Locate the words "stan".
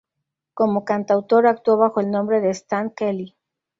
2.49-2.89